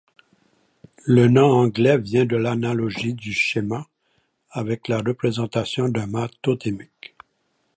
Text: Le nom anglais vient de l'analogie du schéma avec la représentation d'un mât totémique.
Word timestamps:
Le 1.05 1.27
nom 1.27 1.51
anglais 1.51 1.99
vient 1.99 2.25
de 2.25 2.35
l'analogie 2.35 3.13
du 3.13 3.31
schéma 3.33 3.85
avec 4.49 4.87
la 4.87 4.97
représentation 4.97 5.89
d'un 5.89 6.07
mât 6.07 6.29
totémique. 6.41 7.15